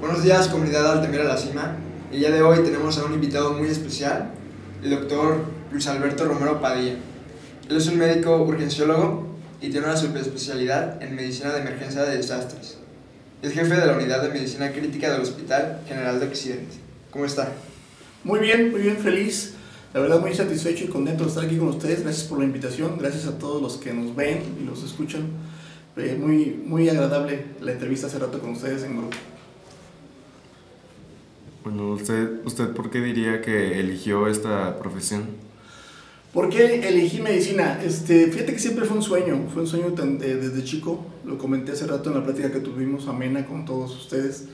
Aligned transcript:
Buenos 0.00 0.22
días, 0.22 0.48
comunidad 0.48 0.90
Altamira 0.90 1.24
La 1.24 1.36
Cima. 1.36 1.76
El 2.10 2.20
día 2.20 2.30
de 2.30 2.40
hoy 2.40 2.60
tenemos 2.64 2.96
a 2.96 3.04
un 3.04 3.12
invitado 3.12 3.52
muy 3.52 3.68
especial, 3.68 4.30
el 4.82 4.88
doctor 4.88 5.44
Luis 5.70 5.86
Alberto 5.88 6.24
Romero 6.24 6.58
Padilla. 6.58 6.94
Él 7.68 7.76
es 7.76 7.86
un 7.86 7.98
médico 7.98 8.38
urgenciólogo 8.38 9.36
y 9.60 9.68
tiene 9.68 9.86
una 9.86 9.98
subespecialidad 9.98 11.02
en 11.02 11.14
medicina 11.14 11.52
de 11.52 11.60
emergencia 11.60 12.02
de 12.04 12.16
desastres. 12.16 12.78
Es 13.42 13.52
jefe 13.52 13.76
de 13.76 13.86
la 13.86 13.92
unidad 13.92 14.22
de 14.22 14.30
medicina 14.30 14.72
crítica 14.72 15.12
del 15.12 15.20
Hospital 15.20 15.82
General 15.86 16.18
de 16.18 16.28
Occidente. 16.28 16.76
¿Cómo 17.10 17.26
está? 17.26 17.52
Muy 18.24 18.40
bien, 18.40 18.70
muy 18.70 18.80
bien, 18.80 18.96
feliz. 18.96 19.52
La 19.92 20.00
verdad 20.00 20.18
muy 20.18 20.32
satisfecho 20.32 20.84
y 20.84 20.88
contento 20.88 21.24
de 21.24 21.28
estar 21.28 21.44
aquí 21.44 21.58
con 21.58 21.68
ustedes. 21.68 22.04
Gracias 22.04 22.26
por 22.26 22.38
la 22.38 22.46
invitación. 22.46 22.96
Gracias 22.98 23.26
a 23.26 23.36
todos 23.36 23.60
los 23.60 23.76
que 23.76 23.92
nos 23.92 24.16
ven 24.16 24.40
y 24.62 24.64
los 24.64 24.82
escuchan. 24.82 25.28
Eh, 25.98 26.16
muy, 26.18 26.58
muy 26.64 26.88
agradable 26.88 27.44
la 27.60 27.72
entrevista 27.72 28.06
hace 28.06 28.18
rato 28.18 28.38
con 28.38 28.52
ustedes 28.52 28.82
en 28.84 28.96
grupo. 28.96 29.18
Bueno, 31.62 31.90
usted, 31.90 32.40
¿usted 32.46 32.70
por 32.70 32.90
qué 32.90 33.00
diría 33.00 33.42
que 33.42 33.78
eligió 33.78 34.26
esta 34.28 34.78
profesión? 34.78 35.24
¿Por 36.32 36.48
qué 36.48 36.88
elegí 36.88 37.20
medicina? 37.20 37.82
Este, 37.84 38.28
fíjate 38.28 38.54
que 38.54 38.58
siempre 38.58 38.86
fue 38.86 38.96
un 38.96 39.02
sueño, 39.02 39.46
fue 39.52 39.62
un 39.62 39.68
sueño 39.68 39.90
desde 39.90 40.64
chico, 40.64 41.04
lo 41.26 41.36
comenté 41.36 41.72
hace 41.72 41.86
rato 41.86 42.08
en 42.08 42.16
la 42.16 42.24
plática 42.24 42.50
que 42.50 42.60
tuvimos 42.60 43.08
amena 43.08 43.44
con 43.44 43.66
todos 43.66 43.94
ustedes, 43.94 44.46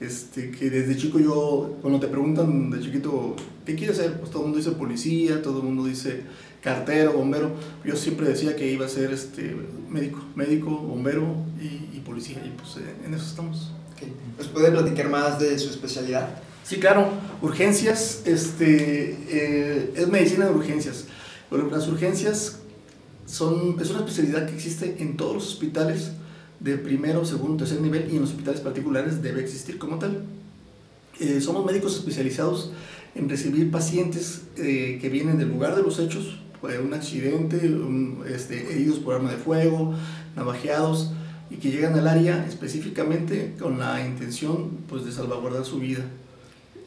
este, 0.00 0.50
que 0.52 0.70
desde 0.70 0.96
chico 0.96 1.18
yo, 1.18 1.76
cuando 1.82 2.00
te 2.00 2.06
preguntan 2.06 2.70
de 2.70 2.80
chiquito, 2.80 3.36
¿qué 3.66 3.74
quieres 3.74 3.98
ser? 3.98 4.18
Pues 4.18 4.30
todo 4.30 4.42
el 4.42 4.48
mundo 4.50 4.58
dice 4.58 4.70
policía, 4.72 5.42
todo 5.42 5.58
el 5.58 5.64
mundo 5.64 5.84
dice 5.84 6.22
cartero, 6.62 7.12
bombero, 7.12 7.50
yo 7.84 7.94
siempre 7.94 8.26
decía 8.26 8.56
que 8.56 8.72
iba 8.72 8.86
a 8.86 8.88
ser 8.88 9.12
este, 9.12 9.54
médico, 9.90 10.24
médico, 10.34 10.70
bombero 10.70 11.26
y, 11.60 11.98
policía, 12.00 12.42
y 12.44 12.50
pues 12.56 12.76
eh, 12.76 12.94
en 13.04 13.12
eso 13.12 13.26
estamos. 13.26 13.72
¿Nos 14.38 14.48
puede 14.48 14.70
platicar 14.70 15.08
más 15.08 15.38
de 15.38 15.58
su 15.58 15.70
especialidad? 15.70 16.28
Sí, 16.64 16.76
claro, 16.76 17.10
urgencias, 17.42 18.22
este, 18.24 19.18
eh, 19.28 19.92
es 19.96 20.08
medicina 20.08 20.46
de 20.46 20.52
urgencias. 20.52 21.04
Las 21.50 21.86
urgencias 21.88 22.60
son, 23.26 23.78
es 23.78 23.90
una 23.90 23.98
especialidad 23.98 24.46
que 24.46 24.54
existe 24.54 24.96
en 25.00 25.18
todos 25.18 25.34
los 25.34 25.48
hospitales 25.48 26.12
de 26.60 26.78
primero, 26.78 27.26
segundo, 27.26 27.58
tercer 27.58 27.82
nivel 27.82 28.08
y 28.10 28.16
en 28.16 28.22
los 28.22 28.30
hospitales 28.30 28.62
particulares 28.62 29.20
debe 29.20 29.42
existir 29.42 29.76
como 29.76 29.98
tal. 29.98 30.24
Eh, 31.20 31.42
somos 31.42 31.66
médicos 31.66 31.96
especializados 31.96 32.72
en 33.14 33.28
recibir 33.28 33.70
pacientes 33.70 34.44
eh, 34.56 34.98
que 35.02 35.10
vienen 35.10 35.36
del 35.36 35.50
lugar 35.50 35.76
de 35.76 35.82
los 35.82 35.98
hechos, 35.98 36.38
un 36.62 36.94
accidente, 36.94 37.60
este, 38.26 38.72
heridos 38.72 38.98
por 39.00 39.14
arma 39.14 39.30
de 39.30 39.36
fuego, 39.36 39.92
navajeados, 40.34 41.12
y 41.50 41.56
que 41.56 41.70
llegan 41.70 41.92
al 41.92 42.08
área 42.08 42.46
específicamente 42.46 43.54
con 43.60 43.78
la 43.78 44.04
intención 44.06 44.70
pues, 44.88 45.04
de 45.04 45.12
salvaguardar 45.12 45.66
su 45.66 45.78
vida. 45.78 46.06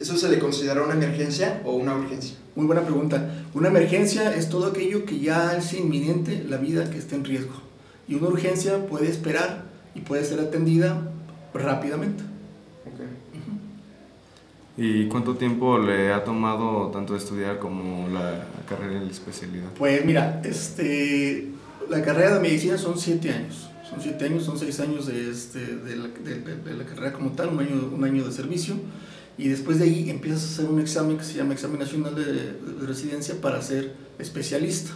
¿Eso 0.00 0.16
se 0.16 0.28
le 0.28 0.38
considera 0.38 0.82
una 0.82 0.94
emergencia 0.94 1.60
o 1.64 1.72
una 1.72 1.96
urgencia? 1.96 2.36
Muy 2.54 2.66
buena 2.66 2.82
pregunta. 2.82 3.44
Una 3.54 3.68
emergencia 3.68 4.34
es 4.34 4.48
todo 4.48 4.66
aquello 4.66 5.04
que 5.04 5.18
ya 5.18 5.56
es 5.56 5.72
inminente, 5.74 6.44
la 6.48 6.56
vida 6.56 6.88
que 6.88 6.98
está 6.98 7.16
en 7.16 7.24
riesgo. 7.24 7.54
Y 8.06 8.14
una 8.14 8.28
urgencia 8.28 8.86
puede 8.86 9.08
esperar 9.08 9.64
y 9.94 10.00
puede 10.00 10.24
ser 10.24 10.40
atendida 10.40 11.10
rápidamente. 11.52 12.22
¿Y 14.76 15.08
cuánto 15.08 15.34
tiempo 15.34 15.76
le 15.78 16.12
ha 16.12 16.22
tomado 16.22 16.88
tanto 16.92 17.16
estudiar 17.16 17.58
como 17.58 18.08
la 18.08 18.46
carrera 18.68 19.00
de 19.00 19.06
la 19.06 19.10
especialidad? 19.10 19.70
Pues 19.76 20.04
mira, 20.04 20.40
este, 20.44 21.48
la 21.90 22.00
carrera 22.02 22.34
de 22.34 22.40
medicina 22.40 22.78
son 22.78 22.96
siete 22.96 23.30
años. 23.30 23.68
Son 23.90 24.00
siete 24.00 24.26
años, 24.26 24.44
son 24.44 24.56
seis 24.56 24.78
años 24.78 25.06
de, 25.06 25.30
este, 25.30 25.58
de, 25.58 25.96
la, 25.96 26.06
de, 26.06 26.74
la, 26.74 26.84
carrera 26.84 27.12
como 27.12 27.32
tal, 27.32 27.48
un 27.48 27.58
año, 27.58 27.90
un 27.92 28.04
año 28.04 28.24
de 28.24 28.30
servicio. 28.30 28.76
Y 29.38 29.48
después 29.48 29.78
de 29.78 29.84
ahí 29.84 30.10
empiezas 30.10 30.42
a 30.42 30.46
hacer 30.46 30.66
un 30.66 30.80
examen 30.80 31.16
que 31.16 31.24
se 31.24 31.34
llama 31.34 31.54
Examen 31.54 31.78
Nacional 31.78 32.14
de, 32.14 32.58
Residencia 32.84 33.40
para 33.40 33.62
ser 33.62 33.94
especialista. 34.18 34.90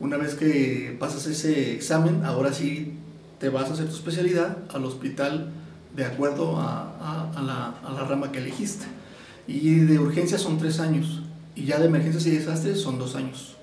Una 0.00 0.16
vez 0.16 0.34
que 0.34 0.96
pasas 0.98 1.26
ese 1.28 1.72
examen, 1.72 2.24
ahora 2.24 2.52
sí 2.52 2.94
te 3.38 3.48
vas 3.48 3.70
a 3.70 3.74
hacer 3.74 3.86
tu 3.86 3.94
especialidad 3.94 4.58
al 4.74 4.84
hospital 4.84 5.52
de 5.94 6.04
acuerdo 6.04 6.56
a, 6.56 7.30
a, 7.36 7.42
la, 7.42 7.68
a 7.88 7.92
la 7.92 8.04
rama 8.04 8.32
que 8.32 8.38
elegiste. 8.38 8.86
Y 9.46 9.76
de 9.76 9.98
urgencia 10.00 10.38
son 10.38 10.58
tres 10.58 10.80
años. 10.80 11.22
Y 11.54 11.64
ya 11.64 11.78
de 11.78 11.86
emergencias 11.86 12.26
y 12.26 12.30
desastres 12.30 12.80
son 12.80 12.98
dos 12.98 13.14
años. 13.14 13.56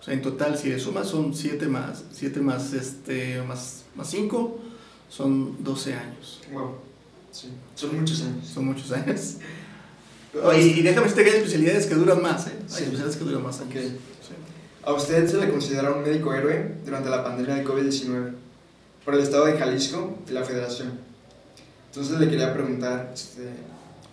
O 0.00 0.02
sea, 0.02 0.14
en 0.14 0.20
total, 0.22 0.58
si 0.58 0.68
le 0.68 0.78
sumas, 0.78 1.08
son 1.08 1.32
7 1.32 1.66
más, 1.66 2.04
7 2.12 2.40
más, 2.40 2.74
este, 2.74 3.40
más, 3.42 3.84
más 3.94 4.10
5, 4.10 4.58
son 5.08 5.64
12 5.64 5.94
años. 5.94 6.42
Wow. 6.52 6.74
Sí. 7.34 7.48
Son 7.74 7.98
muchos 7.98 8.22
años. 8.22 8.46
Son 8.46 8.64
muchos 8.64 8.92
años. 8.92 9.36
y, 10.56 10.82
déjame 10.82 11.08
decirte 11.08 11.24
que 11.24 11.30
hay 11.30 11.36
especialidades 11.38 11.86
que 11.86 11.94
duran 11.96 12.22
más, 12.22 12.46
¿eh? 12.46 12.52
Hay 12.52 12.64
especialidades 12.64 13.16
que 13.16 13.24
duran 13.24 13.42
más 13.42 13.60
años. 13.60 13.74
Sí. 13.74 14.34
¿A 14.84 14.92
usted 14.92 15.28
se 15.28 15.38
le 15.38 15.50
considera 15.50 15.90
un 15.92 16.02
médico 16.02 16.32
héroe 16.32 16.76
durante 16.84 17.10
la 17.10 17.24
pandemia 17.24 17.56
de 17.56 17.64
COVID-19 17.64 18.32
por 19.04 19.14
el 19.14 19.20
estado 19.20 19.46
de 19.46 19.58
Jalisco 19.58 20.18
y 20.28 20.32
la 20.32 20.44
federación? 20.44 20.92
Entonces 21.86 22.20
le 22.20 22.28
quería 22.28 22.52
preguntar, 22.52 23.10
este, 23.12 23.48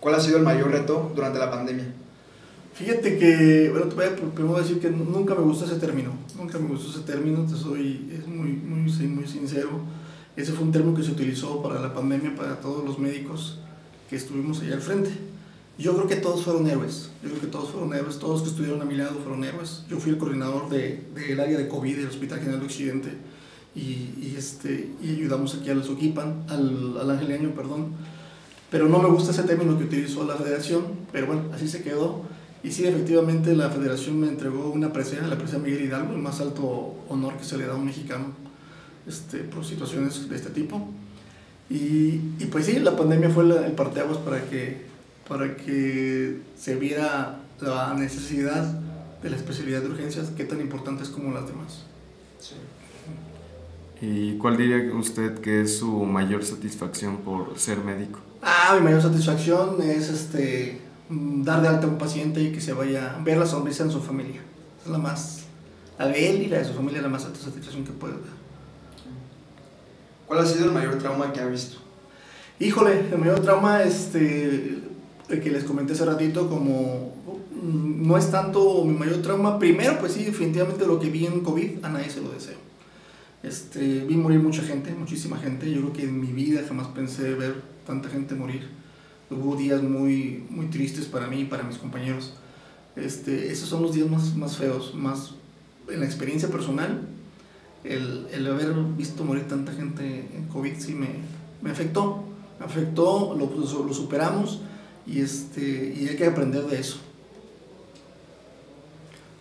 ¿cuál 0.00 0.16
ha 0.16 0.20
sido 0.20 0.38
el 0.38 0.42
mayor 0.42 0.70
reto 0.70 1.12
durante 1.14 1.38
la 1.38 1.50
pandemia? 1.50 1.92
Fíjate 2.74 3.18
que, 3.18 3.68
bueno, 3.70 3.86
te 3.86 3.94
voy 3.94 4.04
a 4.06 4.16
primero 4.16 4.58
decir 4.58 4.80
que 4.80 4.90
nunca 4.90 5.34
me 5.34 5.42
gustó 5.42 5.66
ese 5.66 5.76
término, 5.76 6.12
nunca 6.36 6.58
me 6.58 6.68
gustó 6.68 6.90
ese 6.90 7.06
término, 7.06 7.44
te 7.44 7.54
soy 7.54 8.10
es 8.12 8.26
muy, 8.26 8.52
muy, 8.52 8.90
muy 9.08 9.28
sincero. 9.28 9.80
Ese 10.36 10.52
fue 10.52 10.64
un 10.64 10.72
término 10.72 10.96
que 10.96 11.02
se 11.02 11.10
utilizó 11.10 11.62
para 11.62 11.80
la 11.80 11.92
pandemia, 11.92 12.34
para 12.34 12.60
todos 12.60 12.84
los 12.84 12.98
médicos 12.98 13.58
que 14.08 14.16
estuvimos 14.16 14.60
allá 14.60 14.74
al 14.74 14.80
frente. 14.80 15.10
Yo 15.78 15.94
creo 15.94 16.06
que 16.06 16.16
todos 16.16 16.42
fueron 16.42 16.66
héroes, 16.66 17.10
yo 17.22 17.30
creo 17.30 17.40
que 17.40 17.46
todos 17.46 17.70
fueron 17.70 17.94
héroes, 17.94 18.18
todos 18.18 18.42
que 18.42 18.48
estuvieron 18.48 18.80
a 18.80 18.84
mi 18.84 18.94
lado 18.94 19.18
fueron 19.22 19.44
héroes. 19.44 19.84
Yo 19.88 19.98
fui 19.98 20.12
el 20.12 20.18
coordinador 20.18 20.68
del 20.68 21.02
de, 21.14 21.42
área 21.42 21.58
de 21.58 21.68
COVID 21.68 21.96
del 21.96 22.08
Hospital 22.08 22.38
General 22.38 22.60
de 22.60 22.66
Occidente 22.66 23.08
y, 23.74 23.80
y, 23.80 24.34
este, 24.36 24.90
y 25.02 25.10
ayudamos 25.10 25.54
aquí 25.54 25.70
al 25.70 25.82
Soquipan, 25.82 26.44
al, 26.48 26.98
al 26.98 27.10
Angeliaño, 27.10 27.50
perdón. 27.54 27.92
Pero 28.70 28.88
no 28.88 29.00
me 29.00 29.08
gusta 29.08 29.32
ese 29.32 29.42
término 29.42 29.76
que 29.76 29.84
utilizó 29.84 30.24
la 30.24 30.36
federación, 30.36 30.84
pero 31.10 31.26
bueno, 31.26 31.44
así 31.52 31.68
se 31.68 31.82
quedó 31.82 32.22
y 32.64 32.70
sí, 32.70 32.86
efectivamente, 32.86 33.56
la 33.56 33.70
federación 33.70 34.20
me 34.20 34.28
entregó 34.28 34.70
una 34.70 34.92
presea, 34.92 35.26
la 35.26 35.36
presea 35.36 35.58
Miguel 35.58 35.84
Hidalgo, 35.84 36.12
el 36.12 36.20
más 36.20 36.40
alto 36.40 36.94
honor 37.08 37.36
que 37.36 37.44
se 37.44 37.58
le 37.58 37.66
da 37.66 37.72
a 37.72 37.76
un 37.76 37.86
mexicano 37.86 38.41
este, 39.06 39.38
por 39.38 39.64
situaciones 39.64 40.28
de 40.28 40.36
este 40.36 40.50
tipo. 40.50 40.88
Y, 41.70 42.20
y 42.38 42.48
pues 42.50 42.66
sí, 42.66 42.78
la 42.80 42.96
pandemia 42.96 43.30
fue 43.30 43.44
el 43.44 43.72
parteaguas 43.72 44.18
para 44.18 44.44
que, 44.44 44.82
para 45.28 45.56
que 45.56 46.38
se 46.56 46.76
viera 46.76 47.40
la 47.60 47.94
necesidad 47.94 48.64
de 49.22 49.30
la 49.30 49.36
especialidad 49.36 49.80
de 49.80 49.88
urgencias, 49.88 50.30
que 50.30 50.44
tan 50.44 50.60
importante 50.60 51.02
es 51.02 51.08
como 51.08 51.32
las 51.32 51.46
demás. 51.46 51.84
Sí. 52.40 52.54
¿Y 54.04 54.36
cuál 54.36 54.56
diría 54.56 54.92
usted 54.94 55.38
que 55.38 55.62
es 55.62 55.78
su 55.78 56.04
mayor 56.04 56.44
satisfacción 56.44 57.18
por 57.18 57.56
ser 57.56 57.78
médico? 57.78 58.18
Ah, 58.42 58.74
mi 58.76 58.84
mayor 58.84 59.00
satisfacción 59.00 59.80
es 59.80 60.08
este, 60.08 60.80
dar 61.08 61.62
de 61.62 61.68
alta 61.68 61.86
a 61.86 61.90
un 61.90 61.98
paciente 61.98 62.42
y 62.42 62.50
que 62.50 62.60
se 62.60 62.72
vaya 62.72 63.14
a 63.14 63.22
ver 63.22 63.38
la 63.38 63.46
sonrisa 63.46 63.84
en 63.84 63.92
su 63.92 64.00
familia. 64.00 64.40
Es 64.84 64.90
la 64.90 64.98
más, 64.98 65.44
la 65.98 66.08
de 66.08 66.30
él 66.30 66.42
y 66.42 66.46
la 66.48 66.58
de 66.58 66.64
su 66.64 66.74
familia, 66.74 67.00
la 67.00 67.08
más 67.08 67.24
alta 67.24 67.38
satisfacción 67.38 67.84
que 67.84 67.92
puede 67.92 68.14
dar. 68.14 68.41
¿Cuál 70.32 70.46
ha 70.46 70.48
sido 70.48 70.64
el 70.64 70.72
mayor 70.72 70.96
trauma 70.96 71.30
que 71.30 71.40
ha 71.40 71.46
visto? 71.46 71.76
Híjole, 72.58 73.00
el 73.12 73.18
mayor 73.18 73.40
trauma, 73.40 73.82
este, 73.82 74.78
el 75.28 75.42
que 75.42 75.50
les 75.50 75.62
comenté 75.62 75.92
hace 75.92 76.06
ratito, 76.06 76.48
como 76.48 77.14
mm, 77.62 78.06
no 78.08 78.16
es 78.16 78.30
tanto 78.30 78.82
mi 78.86 78.94
mayor 78.94 79.20
trauma. 79.20 79.58
Primero, 79.58 79.98
pues 80.00 80.12
sí, 80.12 80.24
definitivamente 80.24 80.86
lo 80.86 80.98
que 80.98 81.10
vi 81.10 81.26
en 81.26 81.40
COVID, 81.40 81.84
a 81.84 81.90
nadie 81.90 82.08
se 82.08 82.22
lo 82.22 82.30
deseo. 82.30 82.56
Este, 83.42 84.06
vi 84.06 84.16
morir 84.16 84.38
mucha 84.38 84.62
gente, 84.62 84.94
muchísima 84.94 85.36
gente. 85.36 85.70
Yo 85.70 85.82
creo 85.82 85.92
que 85.92 86.04
en 86.04 86.18
mi 86.18 86.28
vida 86.28 86.62
jamás 86.66 86.86
pensé 86.86 87.34
ver 87.34 87.54
tanta 87.86 88.08
gente 88.08 88.34
morir 88.34 88.70
hubo 89.28 89.54
días 89.54 89.82
muy, 89.82 90.44
muy 90.48 90.68
tristes 90.68 91.04
para 91.04 91.26
mí 91.26 91.40
y 91.40 91.44
para 91.44 91.62
mis 91.62 91.76
compañeros. 91.76 92.32
Este, 92.96 93.52
esos 93.52 93.68
son 93.68 93.82
los 93.82 93.94
días 93.94 94.08
más, 94.08 94.34
más 94.34 94.56
feos, 94.56 94.94
más 94.94 95.34
en 95.90 96.00
la 96.00 96.06
experiencia 96.06 96.48
personal, 96.48 97.06
el, 97.84 98.26
el, 98.32 98.46
haber 98.46 98.72
visto 98.96 99.24
morir 99.24 99.48
tanta 99.48 99.72
gente 99.72 100.28
en 100.34 100.46
COVID 100.46 100.74
sí 100.78 100.94
me, 100.94 101.08
me 101.62 101.70
afectó, 101.70 102.24
me 102.58 102.66
afectó, 102.66 103.36
lo, 103.36 103.50
lo, 103.50 103.94
superamos 103.94 104.60
y, 105.06 105.20
este, 105.20 105.94
y 105.96 106.08
hay 106.08 106.16
que 106.16 106.26
aprender 106.26 106.64
de 106.64 106.78
eso. 106.78 106.98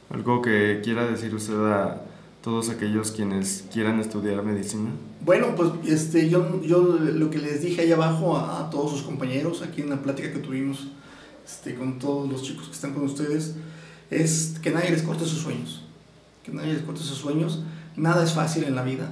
¿Algo 0.09 0.41
que 0.41 0.81
quiera 0.83 1.05
decir 1.05 1.33
usted 1.33 1.55
a 1.71 2.01
todos 2.41 2.69
aquellos 2.69 3.11
quienes 3.11 3.65
quieran 3.71 3.99
estudiar 3.99 4.43
medicina? 4.43 4.89
Bueno, 5.23 5.55
pues 5.55 5.71
este, 5.87 6.29
yo, 6.29 6.61
yo 6.61 6.81
lo 6.81 7.29
que 7.29 7.37
les 7.37 7.61
dije 7.61 7.81
ahí 7.81 7.91
abajo 7.91 8.37
a, 8.37 8.69
todos 8.69 8.91
sus 8.91 9.03
compañeros, 9.03 9.61
aquí 9.61 9.81
en 9.81 9.89
la 9.91 10.01
plática 10.01 10.31
que 10.33 10.39
tuvimos 10.39 10.87
este, 11.45 11.75
con 11.75 11.99
todos 11.99 12.29
los 12.29 12.41
chicos 12.41 12.67
que 12.67 12.73
están 12.73 12.93
con 12.93 13.03
ustedes, 13.03 13.55
es 14.09 14.57
que 14.61 14.71
nadie 14.71 14.89
les 14.89 15.03
corte 15.03 15.25
sus 15.25 15.39
sueños, 15.39 15.83
que 16.43 16.51
nadie 16.51 16.73
les 16.73 16.81
corte 16.81 17.01
sus 17.01 17.17
sueños, 17.17 17.61
nada 17.95 18.23
es 18.23 18.33
fácil 18.33 18.63
en 18.63 18.75
la 18.75 18.83
vida, 18.83 19.11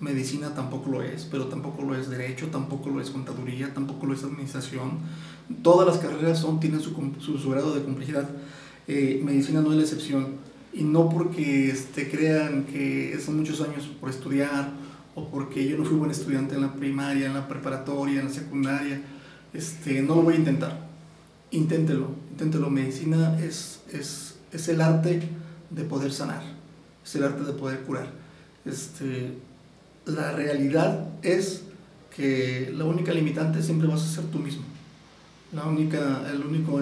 medicina 0.00 0.54
tampoco 0.54 0.90
lo 0.90 1.02
es, 1.02 1.26
pero 1.30 1.46
tampoco 1.46 1.82
lo 1.82 1.96
es 1.96 2.08
derecho, 2.08 2.48
tampoco 2.48 2.90
lo 2.90 3.00
es 3.00 3.10
contaduría, 3.10 3.72
tampoco 3.74 4.06
lo 4.06 4.14
es 4.14 4.22
administración. 4.22 4.98
Todas 5.62 5.86
las 5.86 5.98
carreras 5.98 6.38
son, 6.38 6.60
tienen 6.60 6.80
su, 6.80 6.92
su, 7.20 7.50
grado 7.50 7.74
de 7.74 7.82
complejidad. 7.82 8.28
Eh, 8.86 9.20
medicina 9.24 9.60
no 9.60 9.70
es 9.70 9.76
la 9.76 9.82
excepción. 9.82 10.48
Y 10.72 10.82
no 10.84 11.08
porque 11.08 11.70
este, 11.70 12.10
crean 12.10 12.64
que 12.64 13.18
son 13.24 13.38
muchos 13.38 13.60
años 13.62 13.88
por 14.00 14.10
estudiar 14.10 14.70
o 15.14 15.28
porque 15.28 15.66
yo 15.66 15.76
no 15.76 15.84
fui 15.84 15.96
buen 15.96 16.10
estudiante 16.10 16.54
en 16.54 16.60
la 16.60 16.74
primaria, 16.74 17.26
en 17.26 17.34
la 17.34 17.48
preparatoria, 17.48 18.20
en 18.20 18.26
la 18.26 18.32
secundaria, 18.32 19.02
este, 19.52 20.02
no 20.02 20.16
lo 20.16 20.22
voy 20.22 20.34
a 20.34 20.36
intentar. 20.36 20.88
Inténtelo, 21.50 22.10
inténtelo. 22.30 22.70
Medicina 22.70 23.38
es, 23.40 23.80
es, 23.90 24.36
es 24.52 24.68
el 24.68 24.80
arte 24.80 25.22
de 25.70 25.84
poder 25.84 26.12
sanar, 26.12 26.42
es 27.08 27.14
el 27.14 27.24
arte 27.24 27.42
de 27.42 27.52
poder 27.54 27.80
curar. 27.80 28.10
Este, 28.66 29.32
la 30.04 30.32
realidad 30.32 31.08
es 31.22 31.62
que 32.14 32.70
la 32.76 32.84
única 32.84 33.12
limitante 33.12 33.62
siempre 33.62 33.88
vas 33.88 34.02
a 34.02 34.06
ser 34.06 34.24
tú 34.24 34.38
mismo. 34.38 34.62
La 35.52 35.64
única, 35.64 36.30
el 36.30 36.44
único, 36.44 36.78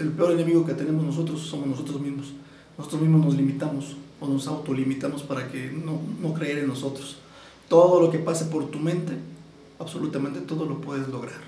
el 0.00 0.08
peor 0.08 0.32
enemigo 0.32 0.66
que 0.66 0.74
tenemos 0.74 1.04
nosotros 1.04 1.40
somos 1.40 1.68
nosotros 1.68 2.00
mismos. 2.00 2.32
Nosotros 2.76 3.02
mismos 3.02 3.24
nos 3.24 3.36
limitamos 3.36 3.96
o 4.20 4.26
nos 4.26 4.48
autolimitamos 4.48 5.22
para 5.22 5.48
que 5.48 5.70
no, 5.70 6.00
no 6.20 6.34
creer 6.34 6.58
en 6.58 6.66
nosotros. 6.66 7.18
Todo 7.68 8.00
lo 8.00 8.10
que 8.10 8.18
pase 8.18 8.46
por 8.46 8.68
tu 8.72 8.80
mente, 8.80 9.12
absolutamente 9.78 10.40
todo 10.40 10.66
lo 10.66 10.80
puedes 10.80 11.06
lograr. 11.08 11.40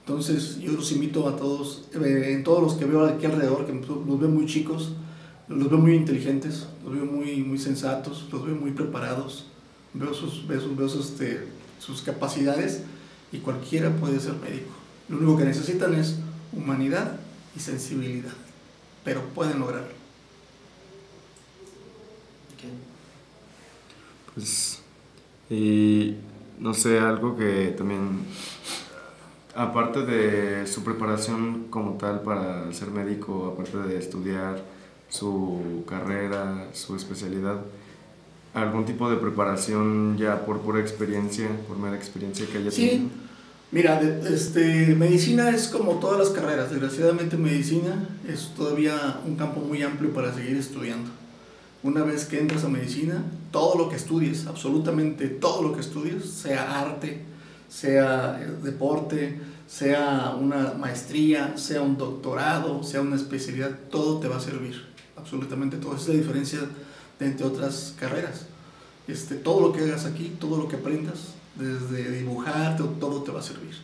Entonces 0.00 0.58
yo 0.58 0.72
los 0.72 0.90
invito 0.90 1.28
a 1.28 1.36
todos, 1.36 1.84
eh, 1.94 2.32
en 2.32 2.42
todos 2.42 2.60
los 2.60 2.74
que 2.74 2.86
veo 2.86 3.04
aquí 3.04 3.26
alrededor, 3.26 3.66
que 3.66 3.72
los 3.72 4.20
veo 4.20 4.28
muy 4.28 4.46
chicos, 4.46 4.92
los 5.48 5.70
veo 5.70 5.78
muy 5.78 5.94
inteligentes, 5.94 6.66
los 6.84 6.94
veo 6.94 7.04
muy, 7.04 7.42
muy 7.42 7.58
sensatos, 7.58 8.28
los 8.32 8.44
veo 8.44 8.56
muy 8.56 8.72
preparados, 8.72 9.46
veo 9.94 10.12
sus, 10.12 10.46
veo 10.46 10.60
sus, 10.60 10.76
veo 10.76 10.88
sus, 10.88 11.10
este, 11.10 11.46
sus 11.78 12.02
capacidades 12.02 12.82
y 13.32 13.38
cualquiera 13.38 13.90
puede 13.90 14.18
ser 14.20 14.34
médico. 14.34 14.72
Lo 15.08 15.18
único 15.18 15.38
que 15.38 15.44
necesitan 15.44 15.94
es 15.94 16.18
humanidad 16.52 17.20
y 17.54 17.60
sensibilidad, 17.60 18.32
pero 19.04 19.22
pueden 19.34 19.60
lograrlo. 19.60 19.96
Pues, 24.34 24.82
y 25.48 26.16
no 26.58 26.74
sé, 26.74 26.98
algo 26.98 27.36
que 27.36 27.68
también, 27.68 28.20
aparte 29.54 30.04
de 30.04 30.66
su 30.66 30.84
preparación 30.84 31.68
como 31.70 31.92
tal 31.92 32.20
para 32.20 32.70
ser 32.72 32.90
médico, 32.90 33.54
aparte 33.54 33.78
de 33.78 33.98
estudiar 33.98 34.62
su 35.16 35.84
carrera, 35.88 36.68
su 36.72 36.94
especialidad, 36.94 37.60
algún 38.54 38.84
tipo 38.84 39.10
de 39.10 39.16
preparación 39.16 40.16
ya 40.16 40.44
por 40.46 40.60
pura 40.60 40.80
experiencia, 40.80 41.48
por 41.68 41.78
mera 41.78 41.96
experiencia 41.96 42.46
que 42.46 42.58
haya 42.58 42.70
tenido. 42.70 42.92
Sí, 42.92 43.08
mira, 43.70 44.00
este, 44.00 44.94
medicina 44.94 45.50
es 45.50 45.68
como 45.68 45.94
todas 45.94 46.18
las 46.18 46.30
carreras, 46.30 46.70
desgraciadamente 46.70 47.36
medicina 47.36 48.08
es 48.28 48.52
todavía 48.56 49.20
un 49.26 49.36
campo 49.36 49.60
muy 49.60 49.82
amplio 49.82 50.12
para 50.12 50.34
seguir 50.34 50.56
estudiando. 50.56 51.10
Una 51.82 52.02
vez 52.02 52.24
que 52.24 52.40
entras 52.40 52.64
a 52.64 52.68
medicina, 52.68 53.22
todo 53.50 53.76
lo 53.76 53.88
que 53.88 53.96
estudies, 53.96 54.46
absolutamente 54.46 55.28
todo 55.28 55.62
lo 55.62 55.74
que 55.74 55.80
estudies, 55.80 56.24
sea 56.30 56.80
arte, 56.80 57.20
sea 57.68 58.40
eh, 58.40 58.50
deporte, 58.62 59.38
sea 59.66 60.36
una 60.40 60.74
maestría, 60.74 61.56
sea 61.56 61.82
un 61.82 61.98
doctorado, 61.98 62.82
sea 62.82 63.00
una 63.00 63.16
especialidad, 63.16 63.70
todo 63.90 64.18
te 64.18 64.28
va 64.28 64.36
a 64.36 64.40
servir, 64.40 64.84
absolutamente 65.26 65.78
todo. 65.78 65.94
Esa 65.94 66.02
es 66.02 66.08
la 66.08 66.14
diferencia 66.14 66.60
entre 67.18 67.44
otras 67.44 67.94
carreras. 67.98 68.46
Este, 69.08 69.34
todo 69.34 69.60
lo 69.60 69.72
que 69.72 69.82
hagas 69.82 70.04
aquí, 70.04 70.36
todo 70.40 70.56
lo 70.56 70.68
que 70.68 70.76
aprendas, 70.76 71.34
desde 71.56 72.10
dibujar, 72.10 72.76
todo, 72.76 73.22
te 73.22 73.32
va 73.32 73.40
a 73.40 73.42
servir. 73.42 73.74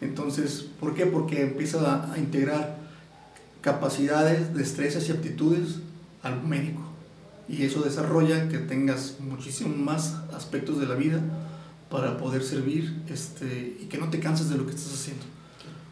Entonces, 0.00 0.66
¿por 0.78 0.94
qué? 0.94 1.06
Porque 1.06 1.40
empieza 1.40 2.12
a, 2.12 2.18
integrar 2.18 2.76
capacidades, 3.62 4.54
destrezas 4.54 5.08
y 5.08 5.12
aptitudes 5.12 5.76
al 6.22 6.42
médico. 6.42 6.82
Y 7.48 7.62
eso 7.62 7.82
desarrolla 7.82 8.48
que 8.48 8.58
tengas 8.58 9.16
muchísimos 9.20 9.76
más 9.76 10.16
aspectos 10.34 10.78
de 10.78 10.86
la 10.86 10.94
vida 10.94 11.20
para 11.90 12.18
poder 12.18 12.42
servir 12.42 13.02
este, 13.08 13.78
y 13.80 13.86
que 13.86 13.98
no 13.98 14.10
te 14.10 14.20
canses 14.20 14.50
de 14.50 14.56
lo 14.56 14.66
que 14.66 14.72
estás 14.72 14.92
haciendo. 14.92 15.24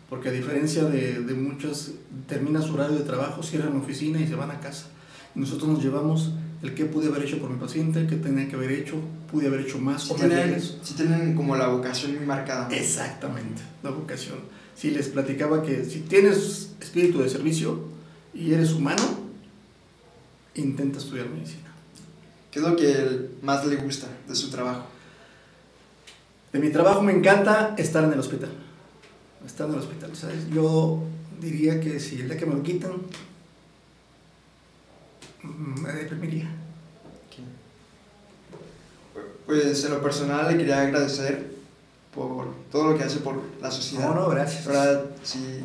Porque 0.08 0.28
a 0.28 0.32
diferencia 0.32 0.84
de, 0.84 1.20
de 1.20 1.34
muchos, 1.34 1.92
termina 2.28 2.60
su 2.60 2.74
horario 2.74 2.98
de 2.98 3.04
trabajo, 3.04 3.42
cierran 3.42 3.74
la 3.74 3.80
oficina 3.80 4.20
y 4.20 4.26
se 4.26 4.34
van 4.34 4.50
a 4.50 4.60
casa. 4.60 4.86
Y 5.34 5.40
nosotros 5.40 5.68
nos 5.68 5.82
llevamos 5.82 6.32
el 6.62 6.74
que 6.74 6.86
pude 6.86 7.08
haber 7.08 7.24
hecho 7.24 7.38
por 7.38 7.50
mi 7.50 7.58
paciente, 7.58 8.06
qué 8.06 8.16
tenía 8.16 8.48
que 8.48 8.56
haber 8.56 8.70
hecho, 8.72 8.96
pude 9.30 9.48
haber 9.48 9.60
hecho 9.60 9.78
más. 9.78 10.04
Si 10.04 10.14
tienen, 10.14 10.60
si 10.60 10.94
tienen 10.94 11.34
como 11.34 11.56
la 11.56 11.68
vocación 11.68 12.16
muy 12.16 12.24
marcada. 12.24 12.68
Exactamente, 12.74 13.60
la 13.82 13.90
vocación. 13.90 14.38
Si 14.74 14.90
les 14.90 15.08
platicaba 15.08 15.62
que 15.62 15.84
si 15.84 16.00
tienes 16.00 16.74
espíritu 16.80 17.20
de 17.20 17.28
servicio 17.28 17.84
y 18.32 18.54
eres 18.54 18.72
humano, 18.72 19.02
intenta 20.54 20.98
estudiar 20.98 21.28
medicina. 21.28 21.70
¿Qué 22.50 22.60
es 22.60 22.64
lo 22.64 22.76
que 22.76 23.30
más 23.42 23.66
le 23.66 23.76
gusta 23.76 24.06
de 24.26 24.34
su 24.34 24.48
trabajo? 24.50 24.86
De 26.52 26.58
mi 26.60 26.70
trabajo 26.70 27.02
me 27.02 27.12
encanta 27.12 27.74
estar 27.76 28.04
en 28.04 28.12
el 28.12 28.18
hospital. 28.18 28.50
Estar 29.46 29.68
en 29.68 29.74
el 29.74 29.80
hospital, 29.80 30.16
¿sabes? 30.16 30.48
Yo 30.50 31.02
diría 31.40 31.80
que 31.80 32.00
si 32.00 32.20
el 32.20 32.28
día 32.28 32.38
que 32.38 32.46
me 32.46 32.54
lo 32.54 32.62
quitan, 32.62 32.92
me 35.42 35.92
deprimiría. 35.92 36.50
Pues 39.46 39.84
en 39.84 39.90
lo 39.90 40.02
personal 40.02 40.50
le 40.50 40.56
quería 40.56 40.80
agradecer 40.80 41.54
por 42.14 42.46
todo 42.72 42.90
lo 42.90 42.98
que 42.98 43.04
hace 43.04 43.18
por 43.18 43.40
la 43.60 43.70
sociedad. 43.70 44.08
No, 44.08 44.14
no, 44.14 44.28
gracias. 44.30 44.66
verdad, 44.66 45.04
sí, 45.22 45.60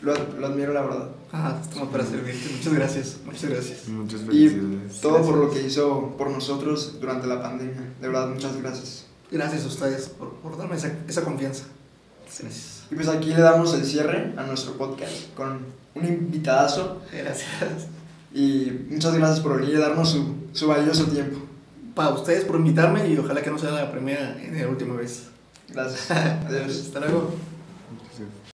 lo, 0.00 0.14
lo, 0.38 0.46
admiro 0.46 0.72
la 0.72 0.82
verdad. 0.82 1.08
Ah, 1.32 1.58
estamos 1.60 1.88
para 1.88 2.04
servirte. 2.04 2.54
Muchas 2.54 2.72
gracias, 2.72 3.16
muchas 3.24 3.50
gracias. 3.50 3.88
Muchas 3.88 4.20
felicidades. 4.20 4.96
Y 4.96 5.00
todo 5.00 5.22
por 5.22 5.36
lo 5.38 5.50
que 5.50 5.62
hizo 5.62 6.14
por 6.16 6.30
nosotros 6.30 7.00
durante 7.00 7.26
la 7.26 7.42
pandemia. 7.42 7.94
De 8.00 8.06
verdad, 8.06 8.28
muchas 8.28 8.56
gracias. 8.62 9.06
Gracias 9.30 9.64
a 9.64 9.66
ustedes 9.66 10.08
por, 10.08 10.34
por 10.34 10.56
darme 10.56 10.76
esa, 10.76 10.92
esa 11.08 11.22
confianza. 11.22 11.64
Gracias. 12.28 12.84
Y 12.90 12.94
pues 12.94 13.08
aquí 13.08 13.34
le 13.34 13.40
damos 13.40 13.74
el 13.74 13.84
cierre 13.84 14.34
a 14.36 14.42
nuestro 14.44 14.74
podcast 14.74 15.34
con 15.34 15.66
un 15.94 16.06
invitadazo. 16.06 17.02
Gracias. 17.12 17.88
Y 18.32 18.86
muchas 18.90 19.14
gracias 19.14 19.40
por 19.40 19.58
venir 19.58 19.74
y 19.74 19.78
darnos 19.78 20.10
su, 20.10 20.34
su 20.52 20.68
valioso 20.68 21.06
tiempo. 21.06 21.38
Para 21.94 22.10
ustedes 22.10 22.44
por 22.44 22.56
invitarme 22.56 23.08
y 23.08 23.16
ojalá 23.16 23.42
que 23.42 23.50
no 23.50 23.58
sea 23.58 23.70
la 23.70 23.90
primera 23.90 24.36
ni 24.36 24.58
la 24.58 24.68
última 24.68 24.94
vez. 24.94 25.24
Gracias. 25.68 26.10
Adiós. 26.46 26.82
Hasta 26.86 27.00
luego. 27.00 27.34
Gracias. 28.04 28.38